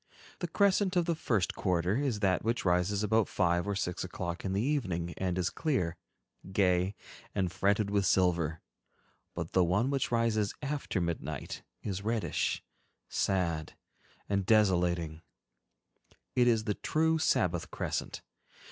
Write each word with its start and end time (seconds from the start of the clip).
The 0.39 0.47
crescent 0.47 0.95
of 0.95 1.05
the 1.05 1.13
first 1.13 1.53
quarter 1.53 1.95
is 1.95 2.21
that 2.21 2.43
which 2.43 2.65
rises 2.65 3.03
about 3.03 3.27
five 3.27 3.67
or 3.67 3.75
six 3.75 4.03
o'clock 4.03 4.43
in 4.43 4.53
the 4.53 4.61
evening 4.63 5.13
and 5.15 5.37
is 5.37 5.51
clear, 5.51 5.95
gay, 6.51 6.95
and 7.35 7.51
fretted 7.51 7.91
with 7.91 8.07
silver; 8.07 8.61
but 9.35 9.51
the 9.51 9.63
one 9.63 9.91
which 9.91 10.11
rises 10.11 10.55
after 10.63 10.99
midnight 10.99 11.61
is 11.83 12.01
reddish, 12.01 12.63
sad, 13.09 13.73
and 14.27 14.47
desolating—it 14.47 15.21
is 16.47 16.63
the 16.63 16.73
true 16.73 17.19
Sabbath 17.19 17.69
crescent. 17.69 18.23